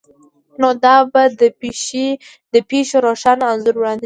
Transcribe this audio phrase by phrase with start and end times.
[0.59, 1.21] نو دا به
[2.53, 3.99] د پیښې روښانه انځور وړاندې کړي